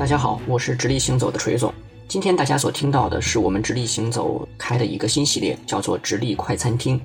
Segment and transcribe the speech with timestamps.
[0.00, 1.70] 大家好，我是直立行走的锤总。
[2.08, 6.98] 今天大家所听到的是我们直立行走开的一个新系列，叫做直立快餐厅。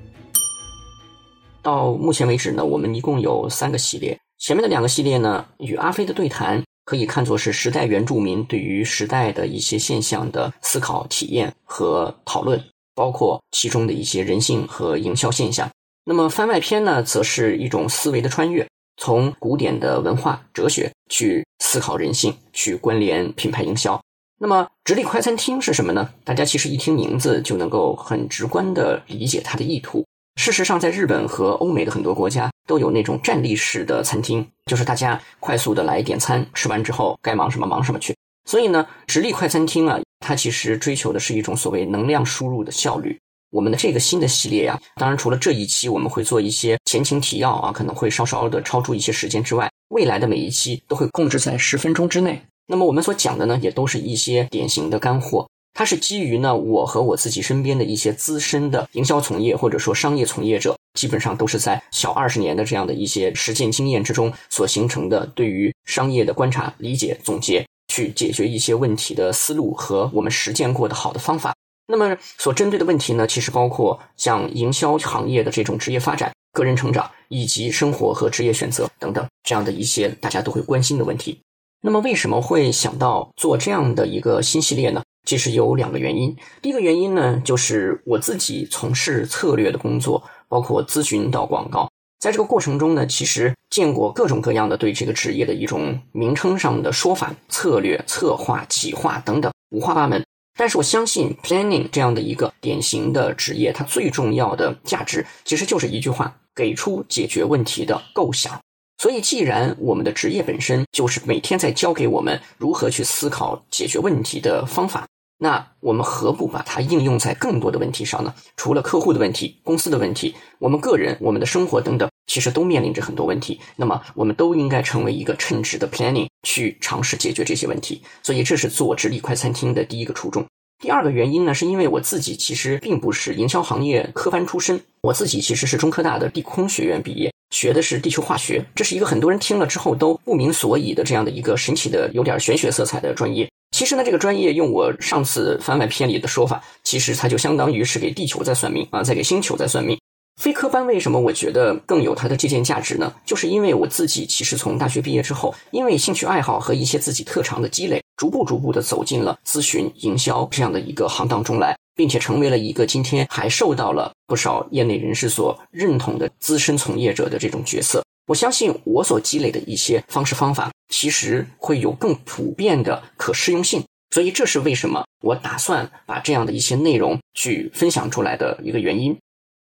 [1.61, 4.17] 到目前为止呢，我们一共有三个系列。
[4.37, 12.57] 前面的两个系列呢，与阿飞的对谈可以看作是时代原住民对于时代的一些现象的思考、体验和讨论，
[12.95, 15.69] 包括其中的一些人性和营销现象。
[16.05, 18.65] 那么番外篇呢，则是一种思维的穿越，
[18.97, 23.99] 从古典的文化哲学去思考人性，去关联品牌营销。
[24.37, 26.09] 那么，直立快餐厅是什么呢？
[26.23, 30.05] 大家其实一听名字就能够很直观的理解它的意图。
[30.35, 38.13] 事实上，在日本和欧美的很多国家都有那种站立式的餐厅，就是大家快速的来点餐，吃完之后该忙什么忙什么去。
[38.43, 43.17] 所以呢，直立快餐厅啊，它其实追求的是一种所谓能量输入的效率。
[43.55, 52.41] 我们的这个新的系列呀，当然除了这一期我们会做一些前情提要啊，可能会稍稍的超出一些时间之外，未来的每一期都会控制在十分钟之内。
[52.67, 55.47] 那么我们所讲的呢，也都是一些典型的干货。
[55.73, 71.55] 它是基于呢，我和我自己身边的一些资深的营销从业或者说商业从业者，基本上都是在小二十年的这样的一些实践经验之中所形成的，对于商业的观察、理解、总结，去解决一些问题的思路和我们实践过的好的方法。
[71.87, 81.39] 那么所针对的问题呢，其实包括像营销行业的这种职业发展、个人成长以及生活和职业选择等等这样的一些大家都会关心的问题。
[81.81, 85.03] 那么为什么会想到做这样的一个新系列呢？
[85.27, 86.35] 其实有两个原因。
[86.61, 91.87] 第一个原因呢，就是我自己从事策略的工作，包括咨询到广告，
[92.19, 100.23] 在这个过程中呢，其实见过各种各样的对这个职业的一种名称上的说法，策略、策划、企划等等，五花八门。
[100.57, 108.57] 但是我相信，planning 这样的一个典型的职业，它最重要的价值其实就是一句话：给出解决问题的构想。
[108.97, 115.05] 所以，既然我们的职业本身就是每天在教给我们如何去思考解决问题的方法，
[115.37, 118.33] 那我们何不把它应用在更多的问题上呢？
[118.55, 123.59] 除了客户的问题、公司的问题，我们个人、我们的生活等等，其实都面临着很多问题。
[123.75, 128.01] 那么，我们都应该成为一个称职的 planning，去尝试解决这些问题。
[128.23, 130.45] 所以，这是做直立快餐厅的第一个初衷。
[130.79, 137.34] 第二个原因呢，是因为我自己其实并不是营销行业科班出身，我自己其实是中科大的地空学院毕业。
[137.55, 143.49] 学的是地球化学，这是一个很多人听了之后都不明所以的这样的一个神奇的、有点玄学色彩的专业。
[143.71, 149.97] 其实呢，这个专业用我上次番外篇里的说法，其实它就相当于是给地球在算命啊，在给星球在算命。
[150.41, 153.13] 非科班为什么我觉得更有它的借鉴价值呢？
[153.25, 161.73] 就是因为我自己其实从大学毕业之后，因为兴趣爱好和一些自己特长的积累，逐步逐步的走进了咨询、营销这样的一个行当中来。
[161.95, 168.03] 并且成为了一个今天还受到了不少业内人士所认同的资深从业者的这种角色。
[168.27, 173.83] 我相信我所积累的一些方式方法，其实会有更普遍的可适用性。
[174.11, 179.17] 所以这是为什么我打算把这样的一些内容去分享出来的一个原因。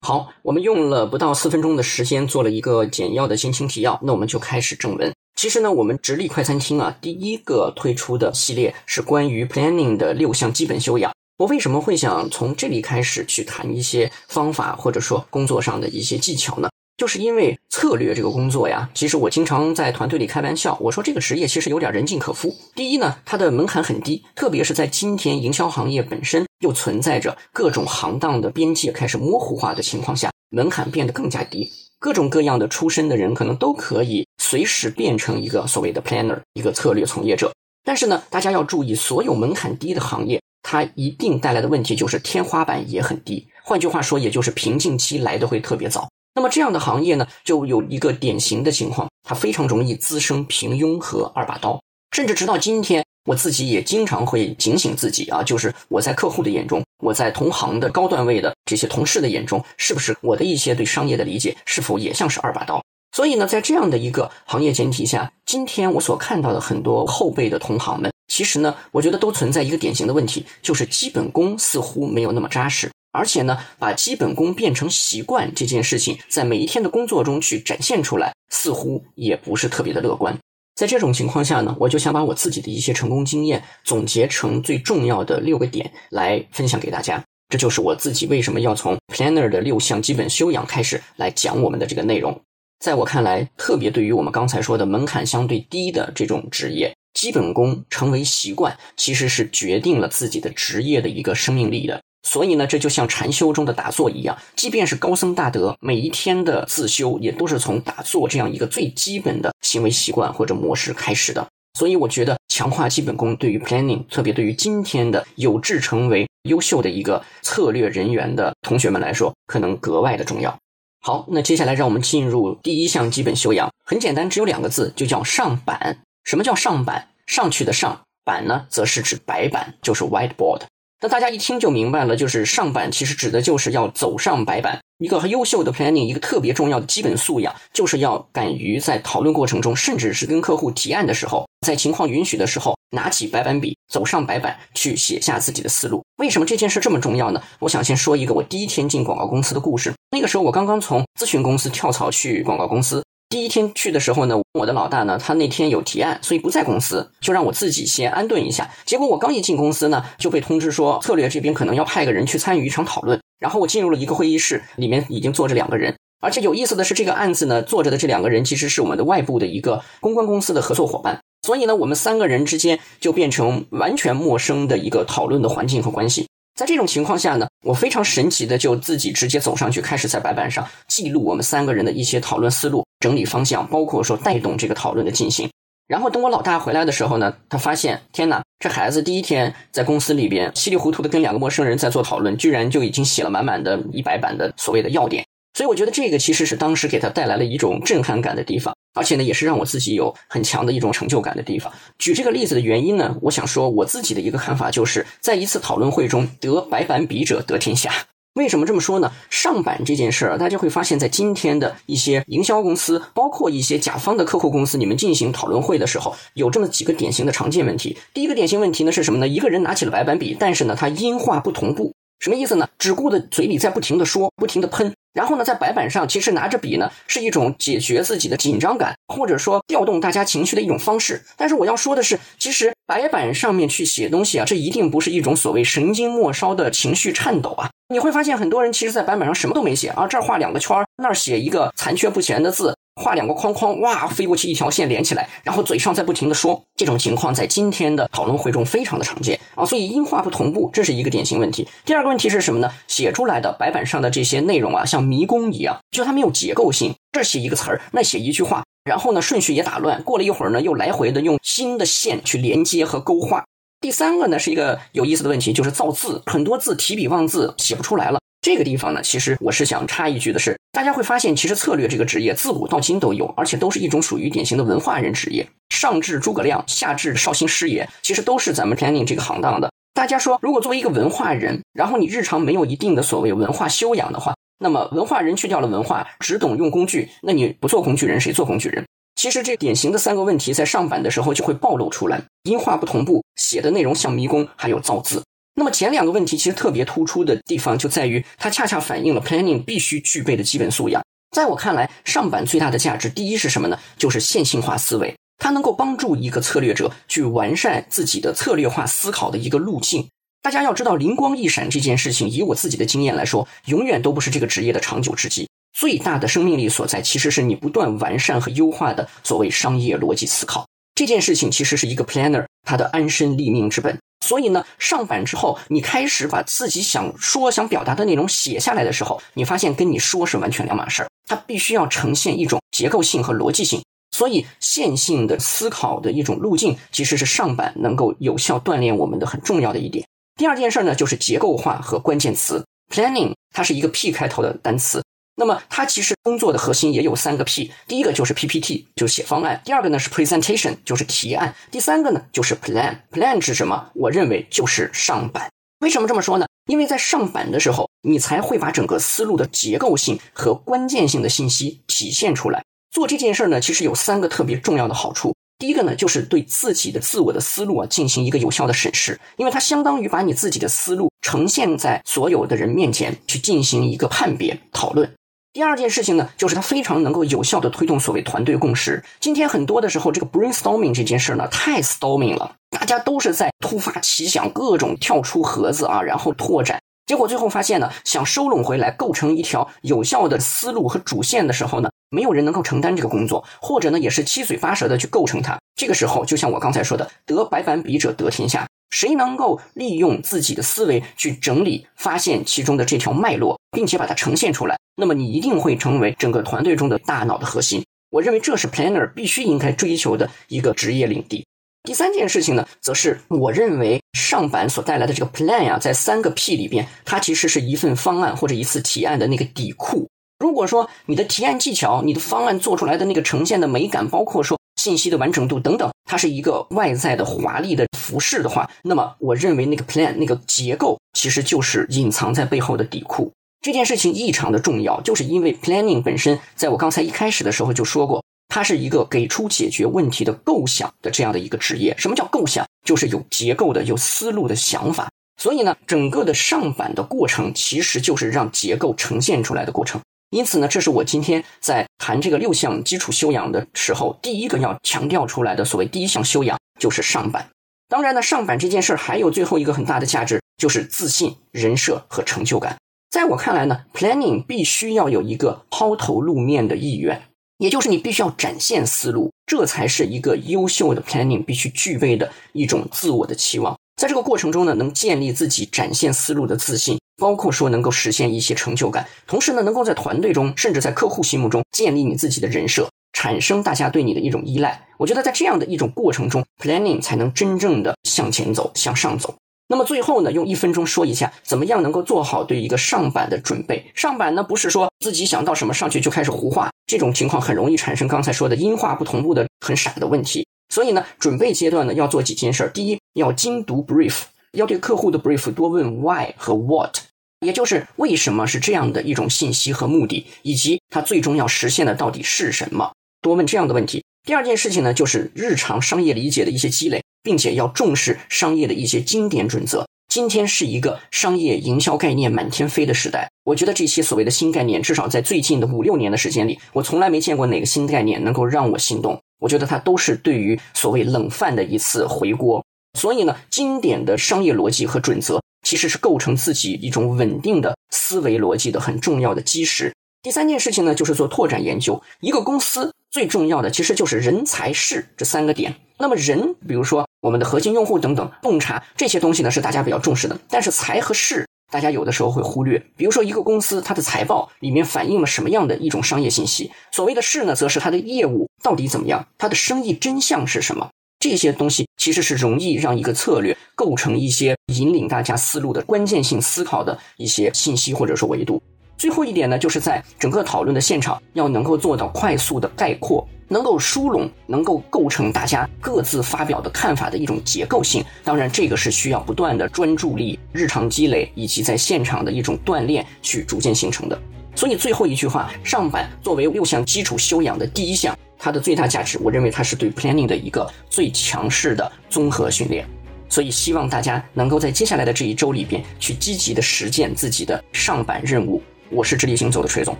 [0.07, 5.13] 好，我们用了不到四分钟的时间做了一个简要的心情提要，那我们就开始正文。
[5.35, 11.11] 其实呢，我们直立快餐厅啊，第一个推出的系列是关于 planning 的六项基本修养。
[11.37, 16.69] 我为什么会想从这里开始去谈一些方法，或者说工作上的一些技巧呢？
[16.97, 22.55] 就是因为策略这个工作呀，其实我经常在团队里开玩笑，我说这个职业其实有点人尽可夫。
[22.77, 31.69] 第一呢，它的门槛很低，特别是在今天营销行业本身又存在着各种行当的边界开始模糊化的情况下，门槛变得更加低。
[31.99, 37.53] 各种各样的出身的人可能都可以随时变成一个所谓的 planner，一个策略从业者。
[37.83, 40.41] 但是呢，大家要注意，所有门槛低的行业。
[40.65, 46.09] 它一定带来的问题就是天花板也很低，换句话说，也就是瓶颈期来的会特别早。
[46.35, 51.81] 那么这样的行业呢，就有一个典型的情况，它非常容易滋生平庸和二把刀。
[52.17, 62.83] 甚至直到今天，我自己也经常会警醒自己啊，就是我在客户的眼中，我在同行的高段位的这些同事的眼中，是不是我的一些对商业的理解，是否也像是二把刀？
[63.15, 68.11] 所以呢，在这样的一个行业前提下，今天我所看到的很多后辈的同行们。
[68.29, 80.37] 其实呢，我觉得都存在一个典型的问题，就是基本功似乎没有那么扎实，而且呢，把基本功变成习惯这件事情，在每一天的工作中去展现出来，似乎也不是特别的乐观。
[80.75, 87.23] 在这种情况下呢，我就想把我自己的一些成功经验总结成最重要的六个点来分享给大家。
[87.51, 92.41] 这就是我自己为什么要从 Planner 的六项基本修养开始来讲我们的这个内容。
[92.81, 96.93] 在我看来，特别对于我们刚才说的门槛相对低的这种职业。
[97.15, 102.01] 基本功成为习惯，其实是决定了自己的职业的一个生命力的。
[102.27, 111.47] 所以呢，这就像禅修中的打坐一样，即便是高僧大德，每一天的自修也都是从打坐这样一个最基本的行为习惯或者模式开始的。
[111.79, 120.57] 所以我觉得强化基本功对于 planning，特别对于今天的有志成为优秀的一个策略人员的同学们来说，可能格外的重要。
[121.03, 125.99] 好，那接下来让我们进入第一项基本修养，很简单，只有两个字，就叫上板。
[126.25, 127.09] 什么叫上板？
[127.27, 130.63] 上去的上，板呢，则是指白板，就是 whiteboard。
[131.01, 134.79] 那大家一听就明白了，就是上板其实指的就是要走上白板。
[134.99, 146.03] 一个优秀的 planning，一个特别重要的基本素养，就是要敢于在讨论过程中，甚至是跟客户提案的时候，在情况允许的时候，拿起白板笔，走上白板去写下自己的思路。
[146.17, 147.43] 为什么这件事这么重要呢？
[147.59, 149.93] 我想先说一个我第一天进广告公司的故事。
[150.11, 153.03] 那个时候我刚刚从咨询公司跳槽去广告公司。
[153.35, 158.71] 第一天去的时候呢，我的老大呢，他那天有提案，所以不在公司，就让我自己先安顿一下。
[158.85, 163.21] 结果我刚一进公司呢，就被通知说策略这边可能要派个人去参与一场讨论。
[163.41, 171.19] 然后我进入了一个会议室，里面已经坐着两个人，而且有意思的是，这个案子呢，坐着的这两个人其实是我们的外部的一个公关公司的合作伙伴。
[171.45, 176.29] 所以呢，我们三个人之间就变成完全陌生的一个讨论的环境和关系。
[176.55, 185.47] 在这种情况下呢，我非常神奇的就自己直接走上去，开始在白板上记录我们三个人的一些讨论思路、整理方向，包括说带动这个讨论的进行。
[185.87, 195.23] 然后等我老大回来的时候呢，他发现天哪，这孩子第一天在公司里边稀里糊涂的跟两个陌生人在做讨论，居然就已经写了满满的一百版的所谓的要点。
[195.53, 201.71] 所以我觉得这个其实是当时给他带来了一种震撼感的地方，而且呢，也是让我自己有很强的一种成就感的地方。
[201.99, 207.93] 举这个例子的原因呢，我想说我自己的一个看法，就是在一次讨论会中，得白板笔者得天下。
[208.35, 209.13] 为什么这么说呢？
[209.31, 217.97] 上板这件事儿，大家会发现在今天的一些营销公司，包括一些甲方的客户公司，你们进行讨论会的时候，有这么几个典型的常见问题。
[218.13, 219.29] 第一个典型问题呢是什么呢？
[219.29, 221.95] 一个人拿起了白板笔，但是呢，他音画不同步。
[222.19, 222.69] 什么意思呢？
[222.77, 231.23] 只顾着嘴里在不停的说，不停的喷，然后呢，在白板上其实拿着笔呢，是一种解决自己的紧张感，或者说调动大家情绪的一种方式。
[231.37, 237.71] 但是我要说的是，其实白板上面去写东西啊，这一定不是一种所谓神经末梢的情绪颤抖啊。
[237.89, 242.77] 你会发现，很多人其实，在白板上什么都没写啊，这儿画两个圈那儿写一个残缺不全的字。
[242.97, 251.67] 画两个框框，哇，飞过去一条线连起来，然后嘴上在不停的说，这种情况在今天的讨论会中非常的常见啊，所以音画不同步，这是一个典型问题。
[251.85, 252.71] 第二个问题是什么呢？
[252.87, 263.45] 写出来的白板上的这些内容啊，像迷宫一样，就它没有结构性，这写一个词儿，那写一句话，然后呢顺序也打乱，过了一会儿呢又来回的用新的线去连接和勾画。
[263.81, 268.21] 第三个呢是一个有意思的问题，就是造字，很多字提笔忘字，写不出来了。
[268.45, 275.49] 这个地方呢，其实我是想插一句的是，大家会发现，其实策略这个职业自古到今都有，而且都是一种属于典型的文化人职业。
[275.71, 279.73] 上至诸葛亮，下至绍兴师爷，其实都是咱们 planning 这个行当的。
[279.95, 288.85] 大家说，如果作为一个文化人，然后你日常没有一定的所谓文化修养的话，那么文化人去掉了文化，只懂用工具，那你不做工具人，谁做工具人？
[289.17, 295.23] 其实这典型的三个问题，在上板的时候就会暴露出来：音画不同步，写的内容像迷宫，还有造字。
[295.57, 301.03] 那么前两个问题其实特别突出的地方就在于，它恰恰反映了 planning 必须具备的基本素养。
[301.31, 303.79] 在我看来，上板最大的价值，第一是什么呢？
[303.97, 310.09] 就是线性化思维，它能够帮助一个策略者去完善自己的策略化思考的一个路径。
[310.43, 315.49] 大家要知道，灵光一闪这件事情，以我自己的经验来说，永远都不是这个职业的长久之计。
[315.73, 320.67] 最大的生命力所在，其实是你不断完善和优化的所谓商业逻辑思考。
[320.95, 323.99] 这件事情其实是一个 planner 他的安身立命之本。
[324.25, 331.09] 所以呢，上板之后，你开始把自己想说、想表达的内容写下来的时候，你发现跟你说是完全两码事儿。
[331.27, 333.83] 它必须要呈现一种结构性和逻辑性。
[334.17, 340.07] 所以，线性的思考的一种路径，其实是上板能够有效锻炼我们的很重要的一点。
[340.37, 345.03] 第二件事呢，就是结构化和关键词 planning，它是一个 P 开头的单词。
[345.37, 352.99] 那么它其实工作的核心也有三个 P，第一个就是 PPT，就是写方案；第二个呢是 Presentation，就是提案；第三个呢就是 Plan。
[353.11, 353.91] Plan 是什么？
[353.95, 355.51] 我认为就是上板。
[355.81, 356.47] 为什么这么说呢？
[356.67, 362.65] 因为在上板的时候，你才会把整个思路的结构性和关键性的信息体现出来。
[362.91, 365.35] 做这件事呢，其实有三个特别重要的好处。
[365.59, 375.13] 第一个呢，就是对自己的自我的思路啊进行一个有效的审视，因为它相当于把你自己的思路呈现在所有的人面前去进行一个判别讨论。
[375.55, 379.01] 第二件事情呢，就是它非常能够有效的推动所谓团队共识。
[379.21, 386.81] 今天很多的时候，这个 brainstorming 这件事呢，太 storming 了，大家都是在突发奇想，各种跳出盒子啊，然后拓展。
[387.07, 395.57] 结果最后发现呢，想收拢回来，构成一条有效的思路和主线的时候呢，没有人能够承担这个工作，或者呢，也是七嘴八舌的去构成它。
[395.77, 398.67] 这个时候，就像我刚才说的，得白板笔者得天下。
[398.95, 407.85] 谁能够利用自己的思维去整理、发现其中的这条脉络，并且把它呈现出来，那么你一定会成为整个团队中的大脑的核心。
[408.11, 411.45] 我认为这是 planner 必须应该追求的一个职业领地。
[411.83, 420.09] 第三件事情呢，则是我认为上板所带来的这个 plan 呀，在三个 P 里边，它其实是一份方案或者一次提案的那个底库。
[420.39, 433.33] 如果说你的提案技巧、你的方案做出来的那个呈现的美感，包括说信息的完整度等等，它是一个外在的华丽的服饰的话，那么我认为那个 plan 那个结构其实就是隐藏在背后的底库。
[433.63, 438.23] 这件事情异常的重要，就是因为 planning 本身，在我刚才一开始的时候就说过。
[438.47, 441.95] 它是一个给出解决问题的构想的这样的一个职业。
[441.97, 442.67] 什么叫构想？
[442.85, 445.09] 就是有结构的、有思路的想法。
[445.41, 449.99] 所以呢，整个的上板的过程其实就是让结构呈现出来的过程。
[450.35, 457.49] 因此呢，这是我今天在谈这个六项基础修养的时候，第一个要强调出来的所谓第一项修养就是上板。
[457.89, 462.77] 当然呢，上板这件事儿还有最后一个很大的价值，就是自信、人设和成就感。
[463.13, 467.23] 在我看来呢，planning 必须要有一个抛头露面的意愿。
[467.59, 473.79] 也就是你必须要展现思路，这才是一个优秀的 planning 必须具备的一种自我的期望。
[473.95, 484.87] 在这个过程中呢，能建立自己展现思路的自信，包括说能够实现一些成就感，同时呢，能够在团队中，甚至在客户心目中建立你自己的人设，产生大家对你的一种依赖。
[484.99, 489.35] 我觉得在这样的一种过程中，planning 才能真正的向前走，向上走。
[489.67, 493.91] 那么最后呢，用一分钟说一下，怎么样能够做好对一个上板的准备？
[493.95, 500.47] 上板呢，不是说自己想到什么上去就开始胡画，这种情况很容易产生刚才说的音画不同步的很傻的问题。
[500.69, 502.69] 所以呢，准备阶段呢，要做几件事儿。
[502.71, 506.99] 第一，要精读 brief，要对客户的 brief 多问 why 和 what，
[507.45, 514.03] 也就是为什么是这样的一种信息和目的，以及它最终要实现的到底是什么，多问这样的问题。
[514.25, 517.03] 第二件事情呢，就是日常商业理解的一些积累。
[517.25, 519.89] 并且要重视商业的一些经典准则。
[520.09, 529.19] 今天是一个商业营销概念满天飞的时代，我觉得这些所谓的新概念，至少在最近的五六年的时间里，我从来没见过哪个新概念能够让我心动。
[529.41, 532.63] 我觉得它都是对于所谓冷饭的一次回锅。
[532.99, 539.93] 所以呢，经典的商业逻辑和准则，其实是构成自己一种稳定的思维逻辑的很重要的基石。
[540.23, 542.01] 第三件事情呢，就是做拓展研究。
[542.21, 545.75] 一个公司最重要的其实就是人才事这三个点。
[545.99, 550.39] 那么人，比如说我们的核心用户等等，洞察这些东西呢，是大家比较重视的。
[550.49, 552.83] 但是财和势，大家有的时候会忽略。
[552.97, 556.71] 比如说一个公司它的财报里面反映了什么样的一种商业信息？
[556.91, 560.89] 所谓的势呢，则是它的业务到底怎么样，它的生意真相是什么？
[561.25, 568.63] 这些东西其实是容易让一个策略构成一些引领大家思路的关键性思考的一些信息或者说维度。
[568.99, 578.05] 最后一点呢，就是在整个讨论的现场，要能够做到快速的概括，能够梳拢，能够构成大家各自发表的看法的一种结构性。
[578.23, 584.21] 当然，这个是需要不断的专注力、日常积累以及在现场的一种锻炼去逐渐形成的。
[584.55, 588.15] 所以最后一句话，上板作为六项基础修养的第一项，
[588.45, 592.87] 它的最大价值，我认为它是对 planning 的一个最强势的综合训练。
[593.27, 598.63] 所以希望大家能够在接下来的这一周里边去积极的实践自己的上板任务。
[598.91, 599.97] 我是直立行走的锤总，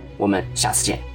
[0.15, 1.14] 我们下次见。